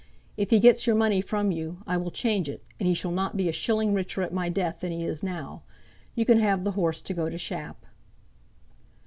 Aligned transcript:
If 0.35 0.49
he 0.49 0.59
gets 0.59 0.87
your 0.87 0.95
money 0.95 1.21
from 1.21 1.51
you, 1.51 1.83
I 1.85 1.95
will 1.95 2.09
change 2.09 2.49
it, 2.49 2.63
and 2.79 2.87
he 2.87 2.95
shall 2.95 3.11
not 3.11 3.37
be 3.37 3.47
a 3.47 3.51
shilling 3.51 3.93
richer 3.93 4.23
at 4.23 4.33
my 4.33 4.49
death 4.49 4.79
than 4.79 4.91
he 4.91 5.03
is 5.05 5.21
now. 5.21 5.61
You 6.15 6.25
can 6.25 6.39
have 6.39 6.63
the 6.63 6.71
horse 6.71 7.01
to 7.01 7.13
go 7.13 7.29
to 7.29 7.37
Shap." 7.37 7.85